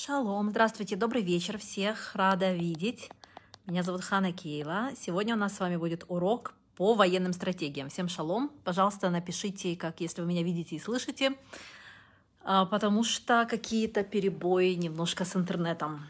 [0.00, 3.10] Шалом, здравствуйте, добрый вечер всех, рада видеть.
[3.66, 4.90] Меня зовут Хана Кейла.
[4.96, 7.88] Сегодня у нас с вами будет урок по военным стратегиям.
[7.88, 8.52] Всем шалом.
[8.62, 11.36] Пожалуйста, напишите, как если вы меня видите и слышите,
[12.44, 16.06] а, потому что какие-то перебои немножко с интернетом.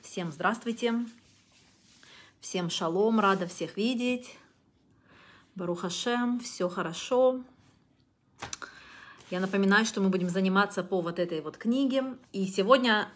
[0.00, 1.06] Всем здравствуйте.
[2.40, 4.36] Всем шалом, рада всех видеть.
[5.54, 7.40] Барухашем, все хорошо.
[9.30, 12.02] Я напоминаю, что мы будем заниматься по вот этой вот книге.
[12.32, 13.08] И сегодня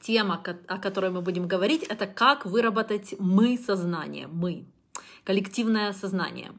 [0.00, 4.64] тема, о которой мы будем говорить, это как выработать мы сознание, мы,
[5.24, 6.52] коллективное сознание.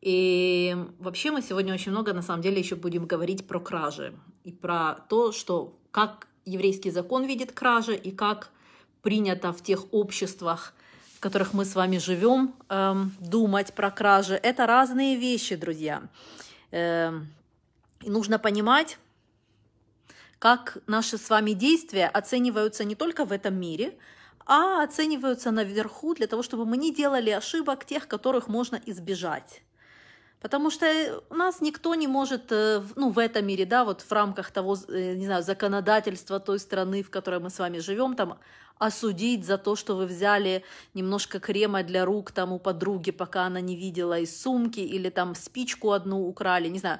[0.00, 4.52] И вообще мы сегодня очень много, на самом деле, еще будем говорить про кражи и
[4.52, 8.50] про то, что как еврейский закон видит кражи и как
[9.00, 10.74] принято в тех обществах,
[11.16, 14.34] в которых мы с вами живем, эм, думать про кражи.
[14.34, 16.02] Это разные вещи, друзья.
[16.70, 17.28] Эм,
[18.04, 18.98] и нужно понимать,
[20.38, 23.96] как наши с вами действия оцениваются не только в этом мире,
[24.46, 29.62] а оцениваются наверху для того, чтобы мы не делали ошибок тех, которых можно избежать.
[30.40, 30.86] Потому что
[31.30, 34.76] у нас никто не может, э, ну, в этом мире, да, вот в рамках того,
[34.88, 38.38] э, не знаю, законодательства той страны, в которой мы с вами живем, там,
[38.78, 40.62] осудить за то, что вы взяли
[40.92, 45.34] немножко крема для рук там у подруги, пока она не видела из сумки, или там
[45.34, 46.98] спичку одну украли, не знаю.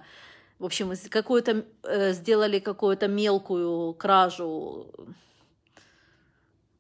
[0.58, 4.86] В общем, какую-то э, сделали какую-то мелкую кражу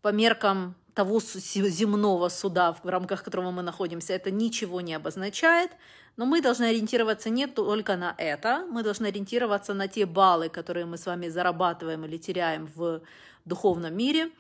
[0.00, 5.72] по меркам того земного суда, в рамках которого мы находимся, это ничего не обозначает,
[6.16, 10.86] но мы должны ориентироваться не только на это, мы должны ориентироваться на те баллы, которые
[10.86, 13.02] мы с вами зарабатываем или теряем в
[13.44, 14.30] духовном мире.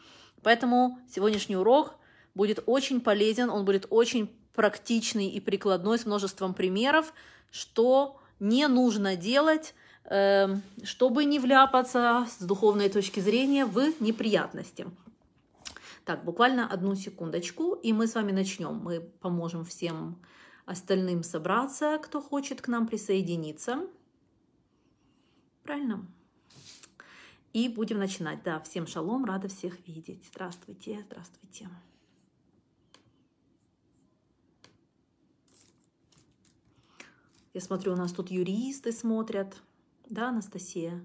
[0.42, 1.96] Поэтому сегодняшний урок
[2.34, 7.12] будет очень полезен, он будет очень практичный и прикладной с множеством примеров,
[7.50, 14.86] что не нужно делать, эм, чтобы не вляпаться с духовной точки зрения в неприятности.
[16.04, 18.74] Так, буквально одну секундочку, и мы с вами начнем.
[18.74, 20.20] Мы поможем всем
[20.66, 23.86] остальным собраться, кто хочет к нам присоединиться.
[25.62, 26.06] Правильно?
[27.54, 28.42] И будем начинать.
[28.42, 30.22] Да, всем шалом, рада всех видеть.
[30.30, 31.68] Здравствуйте, здравствуйте.
[37.54, 39.62] Я смотрю, у нас тут юристы смотрят.
[40.10, 41.00] Да, Анастасия?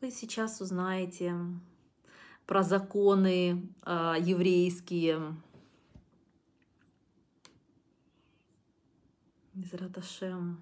[0.00, 1.36] Вы сейчас узнаете
[2.46, 5.36] про законы э, еврейские.
[9.54, 10.60] Мизраташем.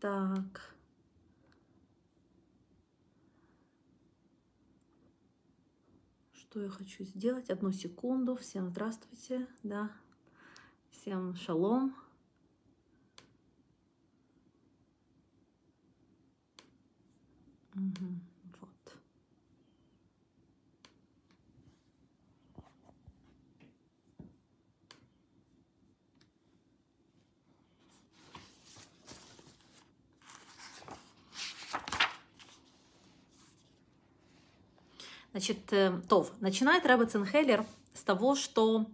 [0.00, 0.77] Так.
[6.50, 7.50] Что я хочу сделать.
[7.50, 8.34] Одну секунду.
[8.34, 9.46] Всем здравствуйте.
[9.62, 9.90] Да.
[10.90, 11.94] Всем шалом.
[17.74, 18.27] Угу.
[35.48, 37.64] Значит, э, Тов, начинает Рэбе Ценхеллер
[37.94, 38.84] с того, что,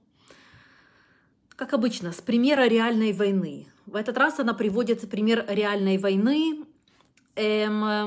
[1.57, 3.67] как обычно, с примера реальной войны.
[3.87, 6.65] В этот раз она приводит пример реальной войны.
[7.35, 8.07] Эм, э,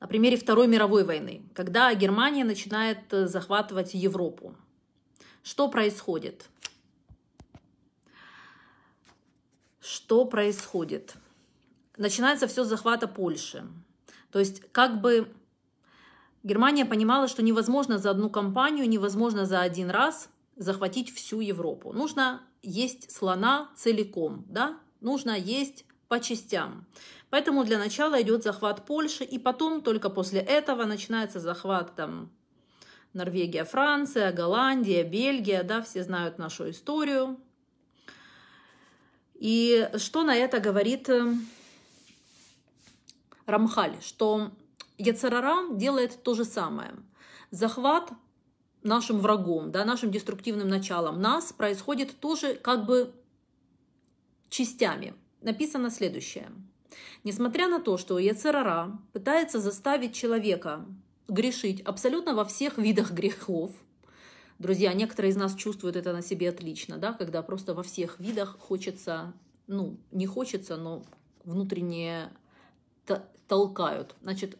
[0.00, 4.56] на примере Второй мировой войны, когда Германия начинает э, захватывать Европу.
[5.44, 6.48] Что происходит?
[9.78, 11.14] Что происходит?
[11.96, 13.64] Начинается все с захвата Польши.
[14.30, 15.32] То есть как бы
[16.42, 21.92] Германия понимала, что невозможно за одну кампанию, невозможно за один раз захватить всю Европу.
[21.92, 24.78] Нужно есть слона целиком, да?
[25.00, 26.86] Нужно есть по частям.
[27.30, 32.30] Поэтому для начала идет захват Польши, и потом только после этого начинается захват там
[33.12, 37.38] Норвегия, Франция, Голландия, Бельгия, да, все знают нашу историю.
[39.34, 41.34] И что на это говорит э,
[43.46, 44.50] Рамхаль, что
[44.98, 46.94] Яцерара делает то же самое.
[47.50, 48.12] Захват
[48.82, 53.12] нашим врагом, да, нашим деструктивным началом нас происходит тоже как бы
[54.48, 55.14] частями.
[55.42, 56.50] Написано следующее.
[57.24, 60.84] Несмотря на то, что Яцерара пытается заставить человека
[61.28, 63.72] грешить абсолютно во всех видах грехов,
[64.58, 68.56] друзья, некоторые из нас чувствуют это на себе отлично, да, когда просто во всех видах
[68.58, 69.34] хочется,
[69.66, 71.04] ну, не хочется, но
[71.44, 72.30] внутреннее
[73.48, 74.14] толкают.
[74.22, 74.56] Значит,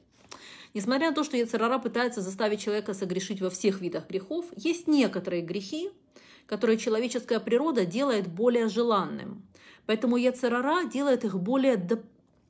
[0.76, 5.40] Несмотря на то, что Яцерара пытается заставить человека согрешить во всех видах грехов, есть некоторые
[5.40, 5.88] грехи,
[6.44, 9.46] которые человеческая природа делает более желанным.
[9.86, 12.02] Поэтому Яцерара делает их более до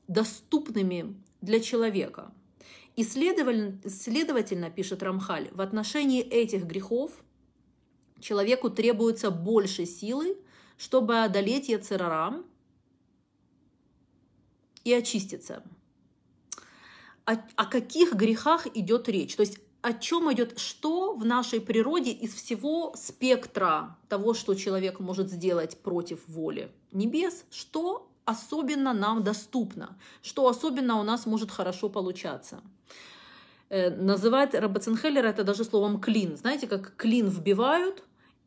[0.08, 2.32] доступными для человека.
[2.96, 7.12] И следовательно, следовательно, пишет Рамхаль, в отношении этих грехов
[8.18, 10.36] человеку требуется больше силы,
[10.78, 12.42] чтобы одолеть Яцерара
[14.82, 15.62] и очиститься.
[17.26, 19.36] О, о каких грехах идет речь?
[19.36, 25.00] То есть о чем идет, что в нашей природе из всего спектра того, что человек
[25.00, 31.88] может сделать против воли небес, что особенно нам доступно, что особенно у нас может хорошо
[31.88, 32.60] получаться.
[33.68, 36.36] Э, называет Рабацинхеллер это даже словом клин.
[36.36, 38.02] Знаете, как клин вбивают,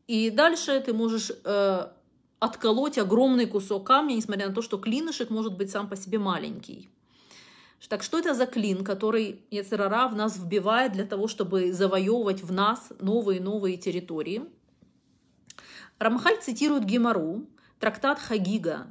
[0.06, 1.86] и дальше ты можешь э,
[2.38, 6.90] отколоть огромный кусок камня, несмотря на то, что клинышек может быть сам по себе маленький.
[7.88, 12.52] Так что это за клин, который Яцерара в нас вбивает для того, чтобы завоевывать в
[12.52, 14.44] нас новые и новые территории?
[15.98, 17.46] Рамхаль цитирует Гемару,
[17.78, 18.86] трактат Хагига,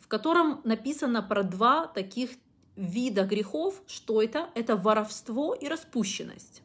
[0.00, 2.30] в котором написано про два таких
[2.76, 3.82] вида грехов.
[3.86, 4.48] Что это?
[4.54, 6.62] Это воровство и распущенность.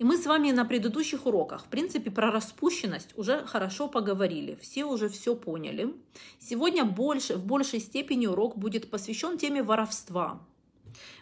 [0.00, 4.86] И мы с вами на предыдущих уроках, в принципе, про распущенность уже хорошо поговорили, все
[4.86, 5.94] уже все поняли.
[6.38, 10.40] Сегодня больше, в большей степени урок будет посвящен теме воровства.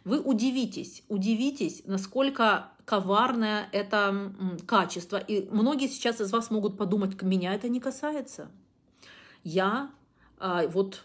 [0.05, 4.33] Вы удивитесь, удивитесь, насколько коварное это
[4.65, 5.17] качество.
[5.17, 8.49] И многие сейчас из вас могут подумать, меня это не касается.
[9.43, 9.91] Я
[10.39, 11.03] а, вот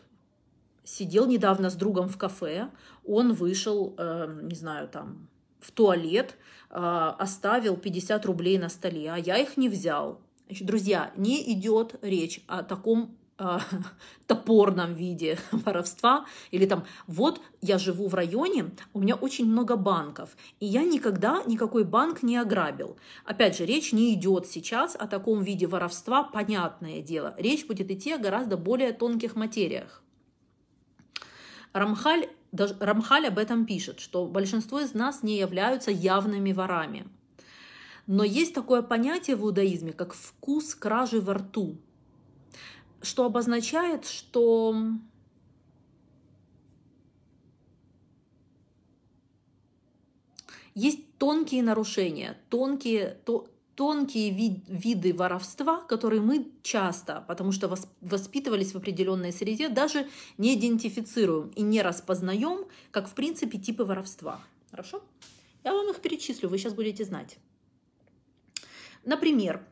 [0.84, 2.70] сидел недавно с другом в кафе,
[3.04, 5.28] он вышел, э, не знаю, там,
[5.64, 6.36] в туалет,
[6.70, 10.20] а, оставил 50 рублей на столе, а я их не взял.
[10.48, 13.60] Значит, друзья, не идет речь о таком э,
[14.28, 20.36] топорном виде воровства или там вот я живу в районе, у меня очень много банков,
[20.60, 22.98] и я никогда никакой банк не ограбил.
[23.24, 27.36] Опять же, речь не идет сейчас о таком виде воровства, понятное дело.
[27.38, 30.04] Речь будет идти о гораздо более тонких материях.
[31.72, 37.08] Рамхаль даже Рамхаль об этом пишет, что большинство из нас не являются явными ворами.
[38.06, 41.78] Но есть такое понятие в иудаизме, как вкус кражи во рту,
[43.02, 44.76] что обозначает, что
[50.76, 58.74] есть тонкие нарушения, тонкие, то, тонкие вид, виды воровства, которые мы часто, потому что воспитывались
[58.74, 64.40] в определенной среде, даже не идентифицируем и не распознаем, как в принципе типы воровства.
[64.72, 65.02] Хорошо?
[65.64, 67.38] Я вам их перечислю, вы сейчас будете знать.
[69.06, 69.66] Например,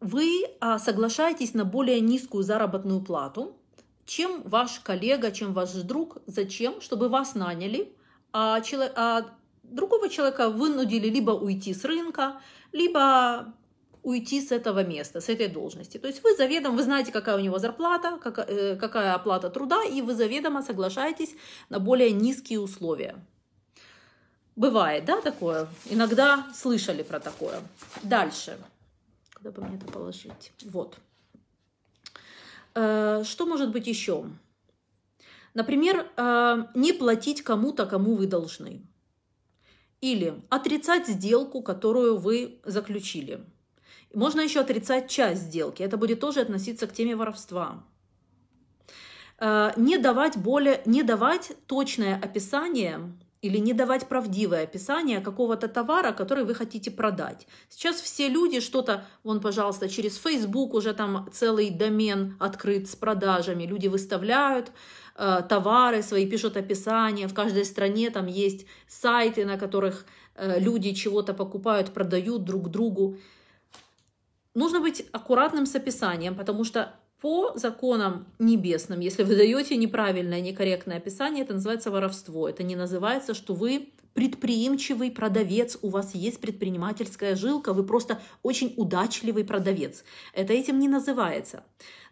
[0.00, 3.56] вы а, соглашаетесь на более низкую заработную плату,
[4.04, 6.18] чем ваш коллега, чем ваш друг.
[6.26, 6.80] Зачем?
[6.80, 7.92] Чтобы вас наняли,
[8.32, 9.30] а, человек, а
[9.72, 12.40] другого человека вынудили либо уйти с рынка,
[12.72, 13.54] либо
[14.02, 15.98] уйти с этого места, с этой должности.
[15.98, 19.84] То есть вы заведомо, вы знаете, какая у него зарплата, какая, э, какая оплата труда,
[19.84, 21.36] и вы заведомо соглашаетесь
[21.68, 23.14] на более низкие условия.
[24.56, 25.68] Бывает, да, такое?
[25.86, 27.60] Иногда слышали про такое.
[28.02, 28.58] Дальше.
[29.34, 30.52] Куда бы мне это положить?
[30.64, 30.98] Вот.
[32.74, 34.24] Э, что может быть еще?
[35.54, 38.82] Например, э, не платить кому-то, кому вы должны.
[40.02, 43.40] Или отрицать сделку, которую вы заключили.
[44.12, 45.82] Можно еще отрицать часть сделки.
[45.82, 47.84] Это будет тоже относиться к теме воровства.
[49.38, 53.12] Э, не давать, более, не давать точное описание
[53.42, 57.46] или не давать правдивое описание какого-то товара, который вы хотите продать.
[57.68, 63.64] Сейчас все люди что-то, вон, пожалуйста, через Facebook уже там целый домен открыт с продажами,
[63.64, 64.72] люди выставляют,
[65.14, 67.28] Э, товары свои, пишут описания.
[67.28, 73.18] В каждой стране там есть сайты, на которых э, люди чего-то покупают, продают друг другу.
[74.54, 80.96] Нужно быть аккуратным с описанием, потому что по законам небесным, если вы даете неправильное, некорректное
[80.96, 82.48] описание, это называется воровство.
[82.48, 88.74] Это не называется, что вы предприимчивый продавец, у вас есть предпринимательская жилка, вы просто очень
[88.76, 90.02] удачливый продавец.
[90.34, 91.62] Это этим не называется.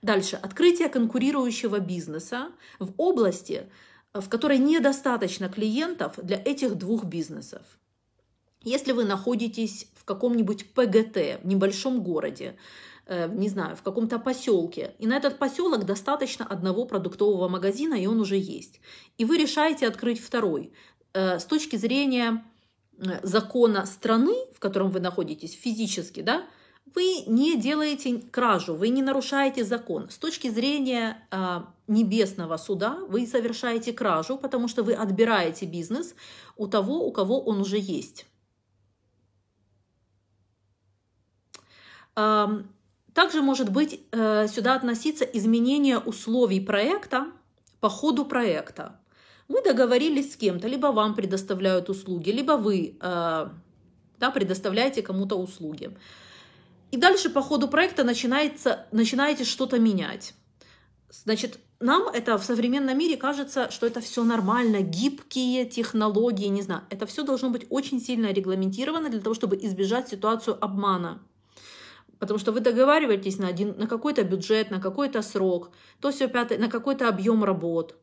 [0.01, 0.37] Дальше.
[0.37, 3.65] Открытие конкурирующего бизнеса в области,
[4.15, 7.63] в которой недостаточно клиентов для этих двух бизнесов.
[8.63, 12.57] Если вы находитесь в каком-нибудь ПГТ, в небольшом городе,
[13.11, 18.21] не знаю, в каком-то поселке, и на этот поселок достаточно одного продуктового магазина, и он
[18.21, 18.81] уже есть,
[19.19, 20.73] и вы решаете открыть второй,
[21.13, 22.45] э, с точки зрения
[22.99, 26.45] э, закона страны, в котором вы находитесь физически, да,
[26.95, 30.09] вы не делаете кражу, вы не нарушаете закон.
[30.11, 36.15] С точки зрения э, небесного суда вы совершаете кражу, потому что вы отбираете бизнес
[36.57, 38.27] у того, у кого он уже есть.
[42.17, 42.63] Э,
[43.15, 47.27] также может быть э, сюда относиться изменение условий проекта
[47.81, 49.01] по ходу проекта.
[49.49, 53.49] Вы договорились с кем-то, либо вам предоставляют услуги, либо вы э,
[54.21, 55.91] да, предоставляете кому-то услуги.
[56.93, 60.35] И дальше по ходу проекта начинается, начинаете что-то менять.
[61.09, 66.83] Значит, нам это в современном мире кажется, что это все нормально, гибкие технологии, не знаю.
[66.91, 71.23] Это все должно быть очень сильно регламентировано для того, чтобы избежать ситуацию обмана.
[72.21, 76.59] Потому что вы договариваетесь на, один, на какой-то бюджет, на какой-то срок, то все пятое,
[76.59, 77.97] на какой-то объем работ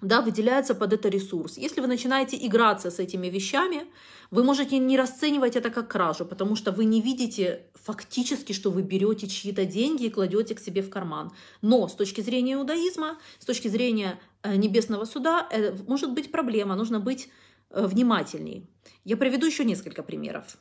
[0.00, 1.58] да, выделяется под это ресурс.
[1.58, 3.86] Если вы начинаете играться с этими вещами,
[4.30, 8.82] вы можете не расценивать это как кражу, потому что вы не видите фактически, что вы
[8.82, 11.32] берете чьи-то деньги и кладете к себе в карман.
[11.62, 16.76] Но с точки зрения иудаизма, с точки зрения э, небесного суда, э, может быть проблема,
[16.76, 17.28] нужно быть
[17.70, 18.70] э, внимательней.
[19.04, 20.58] Я приведу еще несколько примеров.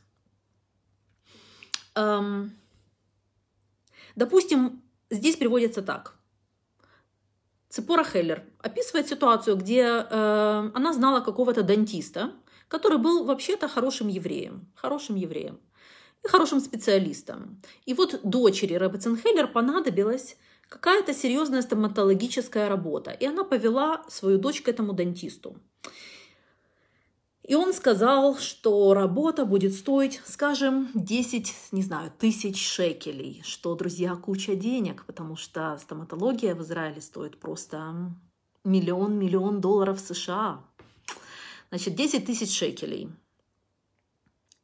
[1.97, 2.51] Эм,
[4.15, 6.13] допустим, здесь приводится так.
[7.69, 12.31] Цепора Хеллер описывает ситуацию, где э, она знала какого-то дантиста,
[12.67, 15.59] который был вообще-то хорошим евреем, хорошим евреем
[16.23, 17.61] и хорошим специалистом.
[17.85, 20.37] И вот дочери Рэббетсенхеллер понадобилась
[20.69, 25.57] какая-то серьезная стоматологическая работа, и она повела свою дочь к этому дантисту.
[27.47, 34.15] И он сказал, что работа будет стоить, скажем, 10, не знаю, тысяч шекелей, что, друзья,
[34.17, 38.11] куча денег, потому что стоматология в Израиле стоит просто
[38.65, 40.61] миллион, миллион долларов США.
[41.69, 43.09] Значит, 10 тысяч шекелей.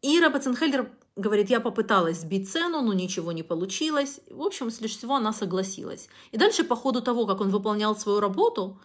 [0.01, 4.19] И Рабаценхеллер говорит, я попыталась сбить цену, но ничего не получилось.
[4.29, 6.09] В общем, лишь всего она согласилась.
[6.31, 8.81] И дальше, по ходу того, как он выполнял свою работу,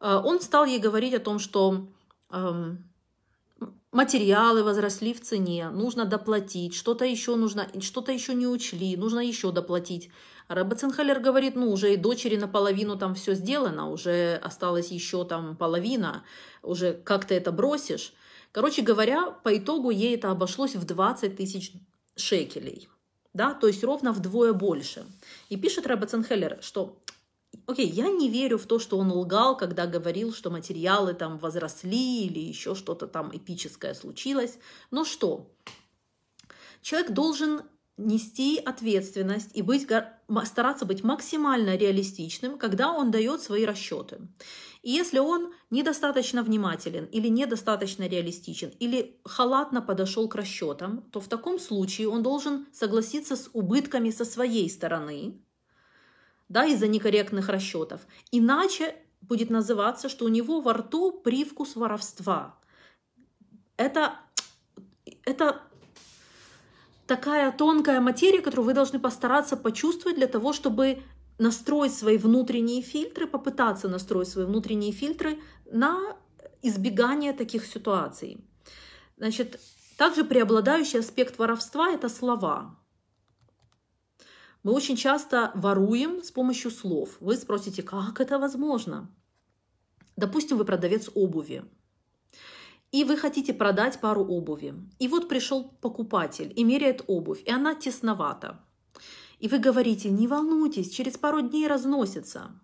[0.00, 1.88] э, он стал ей говорить о том, что
[2.30, 2.84] эм,
[3.92, 9.52] материалы возросли в цене, нужно доплатить, что-то еще нужно, что-то еще не учли, нужно еще
[9.52, 10.10] доплатить.
[10.48, 15.56] Рэбе Цинхалер говорит, ну, уже и дочери наполовину там все сделано, уже осталась еще там
[15.56, 16.24] половина,
[16.62, 18.12] уже как ты это бросишь.
[18.52, 21.72] Короче говоря, по итогу ей это обошлось в 20 тысяч
[22.16, 22.88] шекелей.
[23.32, 25.06] Да, то есть ровно вдвое больше.
[25.48, 27.00] И пишет Рэбе Цинхеллер, что
[27.66, 32.26] окей, я не верю в то, что он лгал, когда говорил, что материалы там возросли
[32.26, 34.58] или еще что-то там эпическое случилось.
[34.90, 35.50] Но что?
[36.82, 37.62] Человек должен
[37.96, 39.86] нести ответственность и быть,
[40.44, 44.18] стараться быть максимально реалистичным, когда он дает свои расчеты.
[44.82, 51.28] И если он недостаточно внимателен или недостаточно реалистичен, или халатно подошел к расчетам, то в
[51.28, 55.40] таком случае он должен согласиться с убытками со своей стороны,
[56.48, 58.02] да, из-за некорректных расчетов.
[58.30, 62.58] Иначе будет называться, что у него во рту привкус воровства.
[63.76, 64.16] Это,
[65.24, 65.62] это
[67.06, 71.02] такая тонкая материя, которую вы должны постараться почувствовать для того, чтобы
[71.38, 76.16] настроить свои внутренние фильтры, попытаться настроить свои внутренние фильтры на
[76.62, 78.38] избегание таких ситуаций.
[79.16, 79.60] Значит,
[79.96, 82.78] также преобладающий аспект воровства– это слова.
[84.64, 87.18] Мы очень часто воруем с помощью слов.
[87.20, 89.14] Вы спросите, как это возможно?
[90.16, 91.64] Допустим, вы продавец обуви.
[92.90, 94.74] И вы хотите продать пару обуви.
[94.98, 98.64] И вот пришел покупатель и меряет обувь, и она тесновата.
[99.38, 102.58] И вы говорите, не волнуйтесь, через пару дней разносится.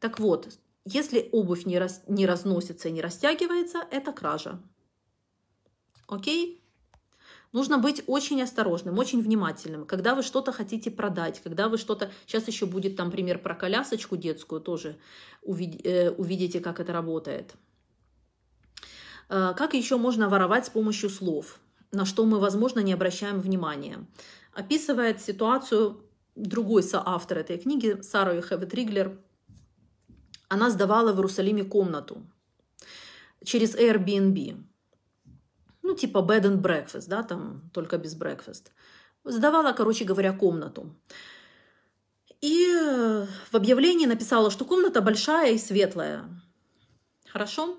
[0.00, 0.48] Так вот,
[0.84, 4.60] если обувь не, раз, не разносится и не растягивается, это кража.
[6.08, 6.59] Окей?
[7.52, 9.84] Нужно быть очень осторожным, очень внимательным.
[9.84, 12.10] Когда вы что-то хотите продать, когда вы что-то...
[12.26, 14.98] Сейчас еще будет там пример про колясочку детскую, тоже
[15.42, 17.54] э, увидите, как это работает.
[19.28, 21.58] Э, как еще можно воровать с помощью слов,
[21.90, 24.06] на что мы, возможно, не обращаем внимания.
[24.52, 26.04] Описывает ситуацию
[26.36, 29.18] другой соавтор этой книги, Сара Юхевет Риглер.
[30.48, 32.22] Она сдавала в Иерусалиме комнату
[33.44, 34.69] через Airbnb
[35.90, 38.70] ну, типа bed and breakfast, да, там только без breakfast.
[39.24, 40.94] Сдавала, короче говоря, комнату.
[42.40, 42.66] И
[43.50, 46.24] в объявлении написала, что комната большая и светлая.
[47.28, 47.76] Хорошо?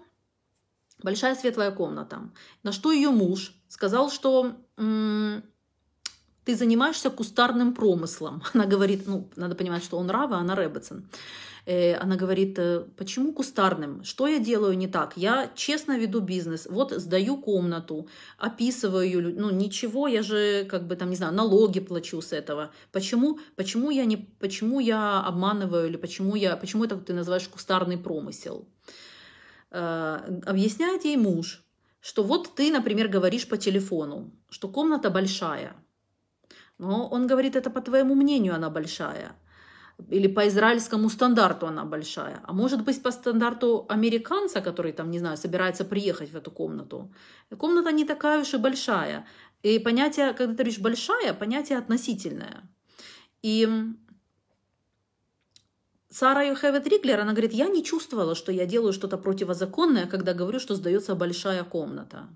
[1.01, 2.29] Большая светлая комната.
[2.63, 8.43] На что ее муж сказал, что ты занимаешься кустарным промыслом.
[8.53, 11.09] Она говорит, ну, надо понимать, что он Рава, а она Ребетсон.
[11.65, 14.03] Э, она говорит, «Э, почему кустарным?
[14.03, 15.13] Что я делаю не так?
[15.15, 16.67] Я честно веду бизнес.
[16.69, 19.33] Вот сдаю комнату, описываю ее.
[19.35, 22.71] Ну, ничего, я же, как бы там, не знаю, налоги плачу с этого.
[22.91, 27.97] Почему, почему, я, не, почему я обманываю или почему, я, почему это ты называешь кустарный
[27.97, 28.67] промысел?
[29.71, 31.63] Э, объясняет ей муж,
[32.01, 35.75] что вот ты, например, говоришь по телефону, что комната большая.
[36.79, 39.35] Но он говорит, это по твоему мнению она большая
[40.10, 45.20] или по израильскому стандарту она большая, а может быть по стандарту американца, который там, не
[45.20, 47.12] знаю, собирается приехать в эту комнату.
[47.58, 49.25] Комната не такая уж и большая.
[49.63, 52.63] И понятие, когда ты говоришь большая, понятие относительное.
[53.43, 53.67] И
[56.10, 60.60] Сара Йохевет Риглер, она говорит, я не чувствовала, что я делаю что-то противозаконное, когда говорю,
[60.60, 62.27] что сдается большая комната.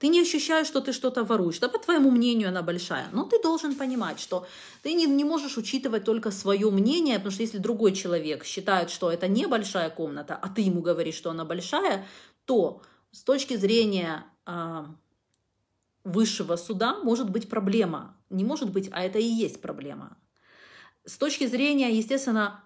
[0.00, 1.58] Ты не ощущаешь, что ты что-то воруешь.
[1.58, 3.08] Да, по твоему мнению, она большая.
[3.12, 4.46] Но ты должен понимать, что
[4.82, 9.10] ты не, не можешь учитывать только свое мнение, потому что если другой человек считает, что
[9.12, 12.06] это не большая комната, а ты ему говоришь, что она большая,
[12.46, 12.80] то
[13.12, 14.84] с точки зрения э,
[16.04, 18.16] высшего суда может быть проблема.
[18.30, 20.16] Не может быть, а это и есть проблема.
[21.04, 22.64] С точки зрения, естественно,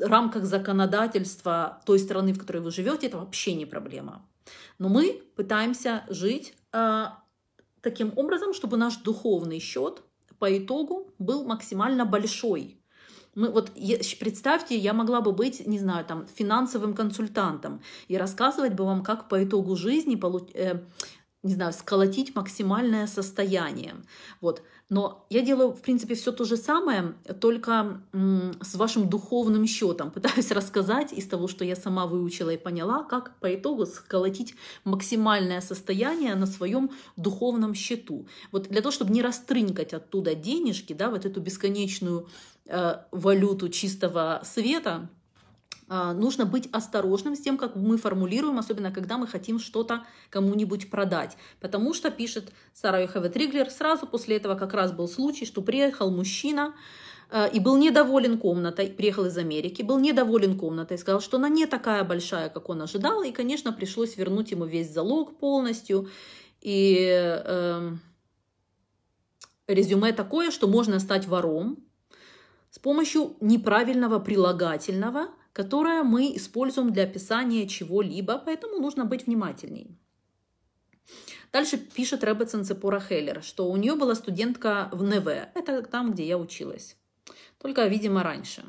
[0.00, 4.24] рамках законодательства той страны, в которой вы живете, это вообще не проблема.
[4.78, 6.54] Но мы пытаемся жить
[7.80, 10.02] таким образом, чтобы наш духовный счет
[10.38, 12.80] по итогу был максимально большой.
[13.34, 13.70] Мы, вот
[14.18, 19.28] представьте, я могла бы быть, не знаю, там, финансовым консультантом и рассказывать бы вам, как
[19.28, 20.80] по итогу жизни получ, э,
[21.42, 23.94] не знаю, сколотить максимальное состояние.
[24.40, 24.62] Вот.
[24.90, 28.02] Но я делаю, в принципе, все то же самое, только
[28.60, 30.10] с вашим духовным счетом.
[30.14, 34.54] Пытаюсь рассказать из того, что я сама выучила и поняла, как по итогу сколотить
[34.84, 38.26] максимальное состояние на своем духовном счету.
[38.52, 42.28] Вот для того, чтобы не растрынкать оттуда денежки, да, вот эту бесконечную
[42.66, 45.08] э, валюту чистого света,
[45.90, 51.36] нужно быть осторожным с тем, как мы формулируем, особенно когда мы хотим что-то кому-нибудь продать.
[51.60, 56.12] Потому что, пишет Сара Йохеве Триглер, сразу после этого как раз был случай, что приехал
[56.12, 56.74] мужчина,
[57.28, 61.66] а, и был недоволен комнатой, приехал из Америки, был недоволен комнатой, сказал, что она не
[61.66, 66.08] такая большая, как он ожидал, и, конечно, пришлось вернуть ему весь залог полностью.
[66.60, 67.90] И э,
[69.66, 71.78] резюме такое, что можно стать вором
[72.70, 79.98] с помощью неправильного прилагательного– которое мы используем для описания чего-либо, поэтому нужно быть внимательней.
[81.52, 86.24] Дальше пишет Ребетсон Цепора Хеллер, что у нее была студентка в НВ, это там, где
[86.26, 86.96] я училась,
[87.58, 88.64] только, видимо, раньше.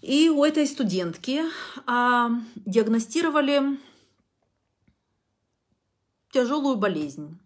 [0.00, 1.40] И у этой студентки
[1.86, 3.78] а, диагностировали
[6.30, 7.38] тяжелую болезнь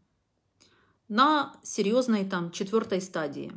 [1.06, 3.52] на серьезной там четвертой стадии.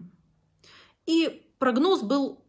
[1.06, 2.41] И прогноз был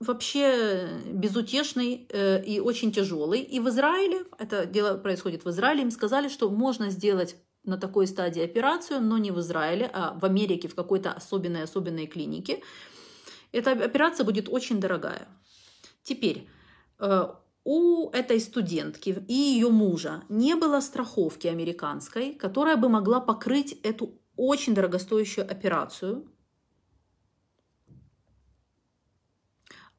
[0.00, 3.40] вообще безутешный э, и очень тяжелый.
[3.40, 8.06] И в Израиле, это дело происходит в Израиле, им сказали, что можно сделать на такой
[8.06, 12.62] стадии операцию, но не в Израиле, а в Америке в какой-то особенной-особенной клинике.
[13.52, 15.28] Эта операция будет очень дорогая.
[16.02, 16.48] Теперь,
[17.00, 17.28] э,
[17.64, 24.18] у этой студентки и ее мужа не было страховки американской, которая бы могла покрыть эту
[24.36, 26.24] очень дорогостоящую операцию.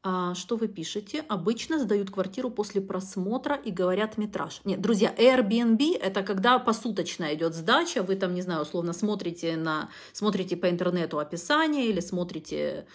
[0.01, 1.25] Что вы пишете?
[1.27, 4.62] Обычно сдают квартиру после просмотра и говорят метраж.
[4.63, 9.89] Нет, друзья, Airbnb это когда посуточно идет сдача, вы там, не знаю, условно смотрите, на,
[10.13, 12.88] смотрите по интернету описание или смотрите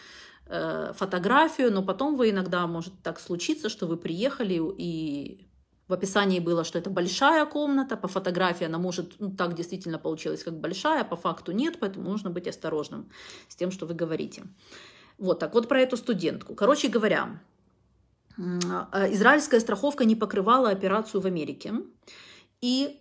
[0.47, 5.47] э, фотографию, но потом вы иногда может так случиться, что вы приехали и
[5.89, 10.43] в описании было, что это большая комната, по фотографии она может, ну, так действительно получилось,
[10.43, 13.11] как большая, а по факту нет, поэтому нужно быть осторожным
[13.49, 14.45] с тем, что вы говорите.
[15.19, 16.55] Вот так вот про эту студентку.
[16.55, 17.41] Короче говоря,
[18.37, 21.73] э, израильская страховка не покрывала операцию в Америке.
[22.61, 23.01] И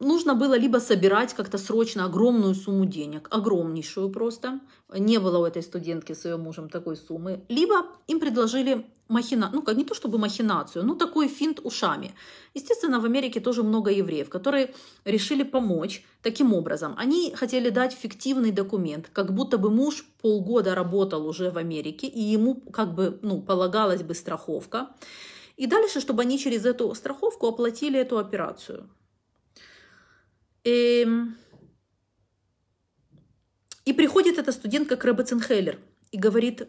[0.00, 4.60] нужно было либо собирать как-то срочно огромную сумму денег, огромнейшую просто,
[4.92, 9.62] не было у этой студентки с ее мужем такой суммы, либо им предложили махина, ну
[9.62, 12.14] как не то чтобы махинацию, но такой финт ушами.
[12.54, 16.94] Естественно, в Америке тоже много евреев, которые решили помочь таким образом.
[16.96, 22.20] Они хотели дать фиктивный документ, как будто бы муж полгода работал уже в Америке, и
[22.20, 24.88] ему как бы ну, полагалась бы страховка.
[25.56, 28.88] И дальше, чтобы они через эту страховку оплатили эту операцию.
[30.64, 31.36] И, эм,
[33.84, 35.78] и приходит эта студентка к Ребе
[36.10, 36.68] и говорит,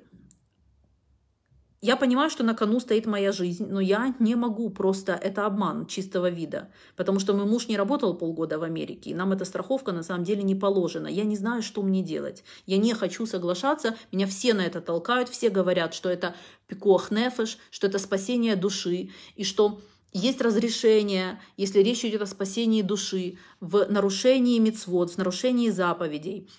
[1.85, 5.85] я понимаю, что на кону стоит моя жизнь, но я не могу просто, это обман
[5.85, 9.91] чистого вида, потому что мой муж не работал полгода в Америке, и нам эта страховка
[9.91, 11.07] на самом деле не положена.
[11.07, 12.43] Я не знаю, что мне делать.
[12.65, 16.33] Я не хочу соглашаться, меня все на это толкают, все говорят, что это
[16.67, 19.79] пикох нефеш, что это спасение души, и что
[20.15, 26.49] есть разрешение, если речь идет о спасении души, в нарушении мецвод, в нарушении заповедей.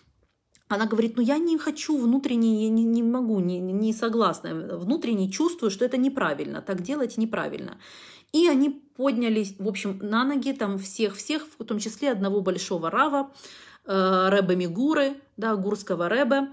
[0.69, 4.53] Она говорит, ну я не хочу внутренне, я не, не могу, не, не согласна.
[4.77, 7.79] Внутренне чувствую, что это неправильно, так делать неправильно.
[8.33, 13.33] И они поднялись, в общем, на ноги там всех-всех, в том числе одного большого рава,
[13.87, 16.49] э, Рэбе Мигуры, да, гурского Рэбе,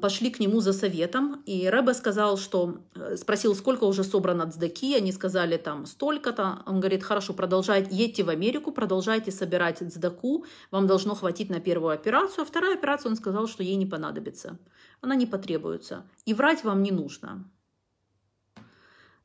[0.00, 4.94] пошли к нему за советом, и Рэбе сказал, что, э, спросил, сколько уже собрано цдаки,
[4.94, 10.86] они сказали там столько-то, он говорит, хорошо, продолжайте, едьте в Америку, продолжайте собирать цдаку, вам
[10.86, 14.58] должно хватить на первую операцию, а вторая операция он сказал, что ей не понадобится,
[15.00, 17.44] она не потребуется, и врать вам не нужно.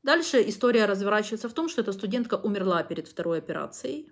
[0.04, 4.12] Дальше история разворачивается в том, что эта студентка умерла перед второй операцией,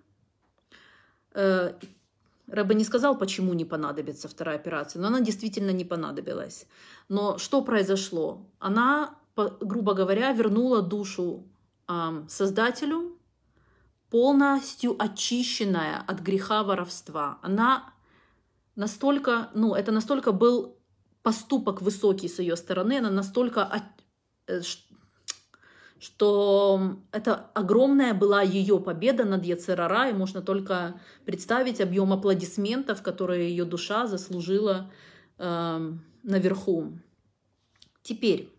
[2.52, 6.68] Рэбе не сказал, почему не понадобится вторая операция, но она действительно не понадобилась.
[7.10, 8.46] Но что произошло?
[8.60, 9.16] Она,
[9.62, 11.48] грубо говоря, вернула душу
[11.88, 13.18] э, Создателю,
[14.10, 17.40] полностью очищенная от греха воровства.
[17.42, 17.94] Она
[18.76, 20.78] настолько, ну, это настолько был
[21.24, 23.84] поступок высокий с ее стороны, она настолько
[24.48, 24.62] э,
[26.02, 33.52] что это огромная была ее победа над Яцерара, и можно только представить объем аплодисментов, которые
[33.52, 34.92] ее душа заслужила
[35.38, 35.92] э,
[36.24, 36.94] наверху.
[38.02, 38.52] Теперь,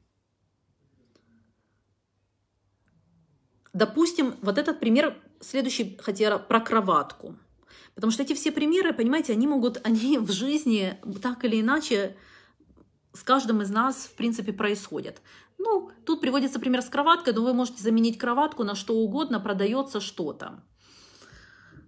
[3.72, 7.34] допустим, вот этот пример, следующий хотела про кроватку.
[7.96, 12.16] Потому что эти все примеры, понимаете, они могут, они в жизни так или иначе
[13.12, 15.20] с каждым из нас, в принципе, происходят.
[15.58, 20.00] Ну, тут приводится пример с кроваткой, но вы можете заменить кроватку на что угодно, продается
[20.00, 20.62] что-то.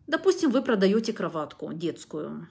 [0.07, 2.49] Допустим, вы продаете кроватку детскую.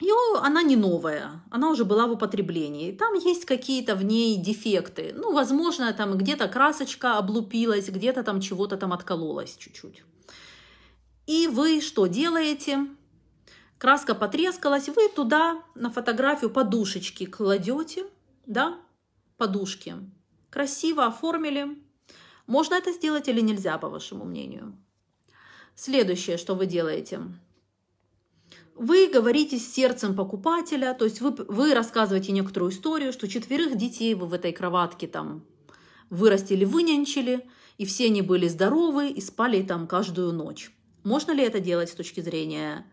[0.00, 0.10] И
[0.40, 2.92] она не новая, она уже была в употреблении.
[2.92, 5.12] Там есть какие-то в ней дефекты.
[5.16, 10.02] Ну, возможно, там где-то красочка облупилась, где-то там чего-то там откололось чуть-чуть.
[11.26, 12.86] И вы что делаете?
[13.84, 18.06] Краска потрескалась, вы туда на фотографию подушечки кладете,
[18.46, 18.78] да,
[19.36, 19.96] подушки.
[20.48, 21.76] Красиво оформили.
[22.46, 24.74] Можно это сделать или нельзя, по вашему мнению?
[25.74, 27.20] Следующее, что вы делаете.
[28.74, 34.14] Вы говорите с сердцем покупателя, то есть вы, вы рассказываете некоторую историю, что четверых детей
[34.14, 35.44] вы в этой кроватке там
[36.08, 40.70] вырастили, вынянчили, и все они были здоровы и спали там каждую ночь.
[41.02, 42.86] Можно ли это делать с точки зрения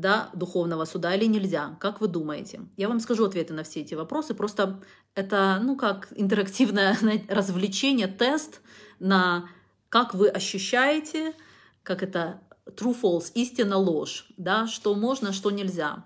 [0.00, 1.76] да, духовного суда или нельзя?
[1.80, 2.60] Как вы думаете?
[2.76, 4.34] Я вам скажу ответы на все эти вопросы.
[4.34, 4.80] Просто
[5.14, 6.96] это, ну, как интерактивное
[7.28, 8.60] развлечение, тест
[9.00, 9.48] на
[9.88, 11.34] как вы ощущаете,
[11.82, 16.04] как это true false, истина ложь, да, что можно, что нельзя.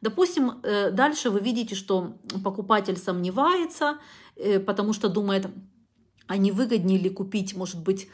[0.00, 3.98] Допустим, э, дальше вы видите, что покупатель сомневается,
[4.36, 5.46] э, потому что думает,
[6.26, 8.08] а не выгоднее ли купить, может быть,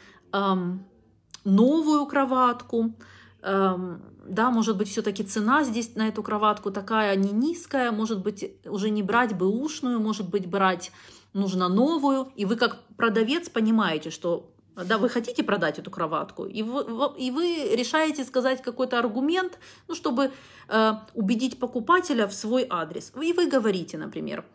[1.43, 2.95] новую кроватку,
[3.41, 8.89] да, может быть, все-таки цена здесь на эту кроватку такая не низкая, может быть, уже
[8.89, 10.91] не брать бэушную, может быть, брать
[11.33, 16.63] нужно новую, и вы как продавец понимаете, что да, вы хотите продать эту кроватку, и
[16.63, 16.83] вы,
[17.17, 20.31] и вы решаете сказать какой-то аргумент, ну, чтобы
[20.69, 23.11] э, убедить покупателя в свой адрес.
[23.21, 24.45] И вы говорите, например,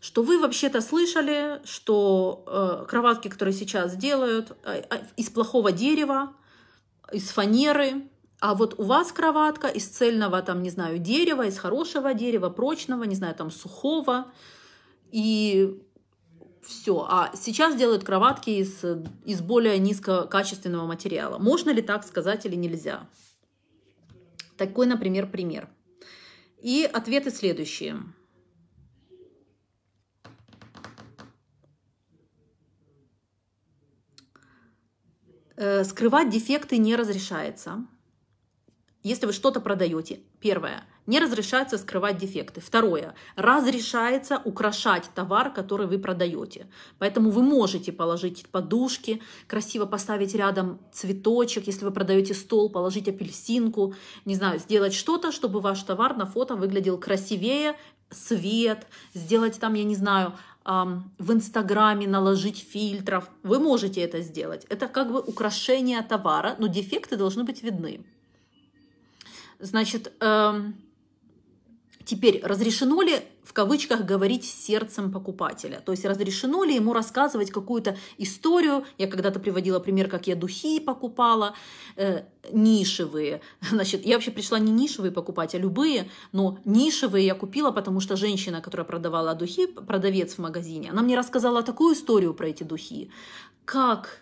[0.00, 6.32] что вы вообще-то слышали, что э, кроватки, которые сейчас делают, э, э из плохого дерева,
[7.12, 8.08] из фанеры,
[8.40, 13.04] а вот у вас кроватка из цельного, там, не знаю, дерева, из хорошего дерева, прочного,
[13.04, 14.26] не знаю, там, сухого.
[15.10, 15.80] И
[16.62, 17.06] все.
[17.08, 18.84] А сейчас делают кроватки из,
[19.24, 21.38] из более низкокачественного материала.
[21.38, 23.08] Можно ли так сказать или нельзя?
[24.56, 25.68] Такой, например, пример.
[26.60, 28.02] И ответы следующие.
[35.56, 37.84] Скрывать дефекты не разрешается.
[39.02, 42.60] Если вы что-то продаете, первое, не разрешается скрывать дефекты.
[42.60, 46.66] Второе, разрешается украшать товар, который вы продаете.
[46.98, 53.94] Поэтому вы можете положить подушки, красиво поставить рядом цветочек, если вы продаете стол, положить апельсинку,
[54.24, 57.76] не знаю, сделать что-то, чтобы ваш товар на фото выглядел красивее,
[58.10, 60.32] свет, сделать там, я не знаю,
[60.66, 63.30] в Инстаграме наложить фильтров.
[63.44, 64.66] Вы можете это сделать.
[64.68, 68.04] Это как бы украшение товара, но дефекты должны быть видны.
[69.60, 70.74] Значит, эм,
[72.06, 75.82] Теперь, разрешено ли в кавычках говорить сердцем покупателя?
[75.84, 78.84] То есть разрешено ли ему рассказывать какую-то историю?
[78.96, 81.56] Я когда-то приводила пример, как я духи покупала,
[81.96, 83.40] э, нишевые.
[83.70, 88.14] Значит, я вообще пришла не нишевые покупать, а любые, но нишевые я купила, потому что
[88.14, 93.10] женщина, которая продавала духи, продавец в магазине, она мне рассказала такую историю про эти духи.
[93.64, 94.20] Как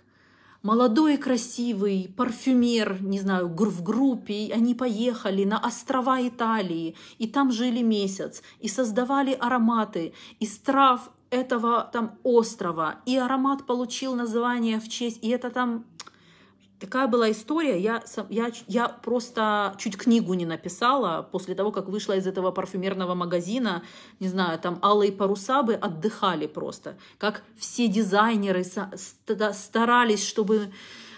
[0.64, 7.52] молодой и красивый парфюмер, не знаю, в группе, они поехали на острова Италии, и там
[7.52, 10.14] жили месяц, и создавали ароматы.
[10.40, 15.84] Из трав этого там острова, и аромат получил название в честь, и это там
[16.80, 22.14] Такая была история, я, я, я просто чуть книгу не написала после того, как вышла
[22.16, 23.82] из этого парфюмерного магазина,
[24.18, 30.68] не знаю, там алые паруса бы отдыхали просто, как все дизайнеры старались, чтобы э,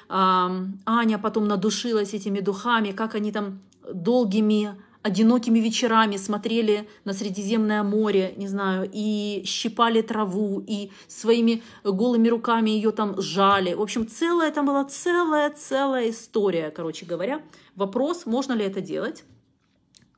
[0.09, 3.61] Аня потом надушилась этими духами, как они там
[3.93, 12.27] долгими одинокими вечерами смотрели на Средиземное море, не знаю, и щипали траву, и своими голыми
[12.29, 13.75] руками ее там сжали.
[13.75, 17.41] В общем, целая, там была целая-целая история, короче говоря.
[17.77, 19.23] Вопрос, можно ли это делать?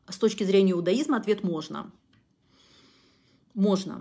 [0.09, 1.90] С точки зрения иудаизма ответ можно.
[3.53, 4.01] Можно.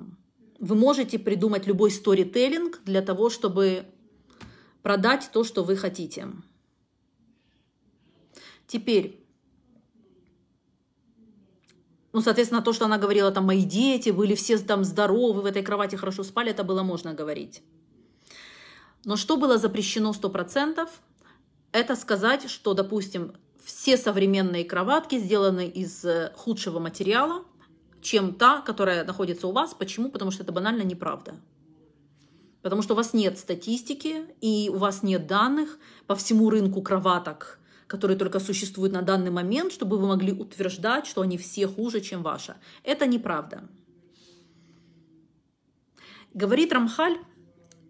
[0.60, 3.84] Вы можете придумать любой сторителлинг для того, чтобы
[4.82, 6.30] продать то, что вы хотите.
[8.68, 9.27] Теперь,
[12.18, 15.62] ну, соответственно, то, что она говорила, там, мои дети были все там здоровы, в этой
[15.62, 17.62] кровати хорошо спали, это было можно говорить.
[19.06, 20.90] Но что было запрещено 100%,
[21.74, 27.44] это сказать, что, допустим, все современные кроватки сделаны из э, худшего материала,
[28.02, 29.76] чем та, которая находится у вас.
[29.76, 30.10] Почему?
[30.10, 31.36] Потому что это банально неправда.
[32.64, 35.78] Потому что у вас нет статистики и у вас нет данных
[36.08, 37.57] по всему рынку кроваток
[37.88, 42.22] которые только существуют на данный момент, чтобы вы могли утверждать, что они все хуже, чем
[42.22, 42.58] ваша.
[42.84, 43.64] Это неправда.
[46.34, 47.18] Говорит Рамхаль,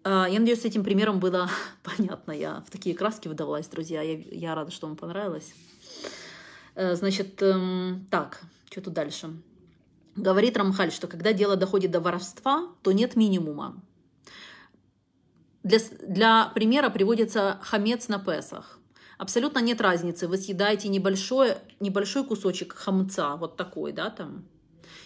[0.04, 1.50] а, я надеюсь, с этим примером было
[1.82, 2.32] понятно.
[2.32, 4.00] Я в такие краски выдавалась, друзья.
[4.02, 5.52] Я, я рада, что вам понравилось.
[6.74, 9.34] Э, значит, эм, так, что тут дальше?
[10.14, 13.80] Говорит Рамхаль, что когда дело доходит до воровства, то нет минимума.
[15.64, 18.77] Для, для примера приводится хамец на Песах
[19.18, 24.44] абсолютно нет разницы, вы съедаете небольшой, небольшой кусочек хамца, вот такой, да, там,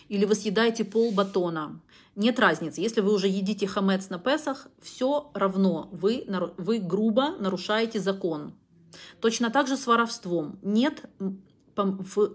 [0.09, 1.81] или вы съедаете пол батона.
[2.15, 2.81] Нет разницы.
[2.83, 6.27] Если вы уже едите хамец на Песах, все равно вы,
[6.59, 8.53] вы грубо нарушаете закон.
[9.21, 10.59] Точно так же с воровством.
[10.63, 11.09] Нет,
[11.75, 12.35] по, в,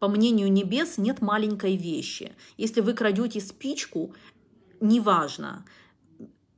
[0.00, 2.34] по мнению небес, нет маленькой вещи.
[2.56, 4.12] Если вы крадете спичку,
[4.80, 5.64] неважно,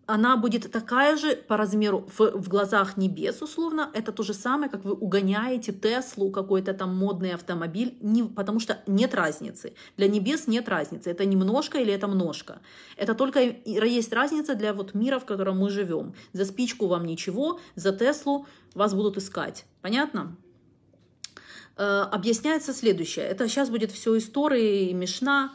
[0.06, 3.90] она будет такая же по размеру в, в глазах небес, условно.
[3.92, 8.78] Это то же самое, как вы угоняете Теслу, какой-то там модный автомобиль, не, потому что
[8.86, 9.74] нет разницы.
[9.96, 11.10] Для небес нет разницы.
[11.10, 12.60] Это немножко или это множко.
[12.96, 16.14] Это только есть разница для вот мира, в котором мы живем.
[16.32, 19.64] За спичку вам ничего, за Теслу вас будут искать.
[19.82, 20.36] Понятно?
[21.76, 23.26] Э, объясняется следующее.
[23.26, 25.52] Это сейчас будет все истории, Мишна.